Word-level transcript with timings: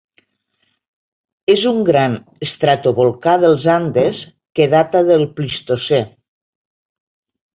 És 1.55 1.65
un 1.71 1.81
gran 1.89 2.15
estratovolcà 2.47 3.35
dels 3.43 3.67
Andes 3.75 4.23
que 4.61 4.67
data 4.71 5.03
del 5.11 5.27
Plistocè. 5.41 6.03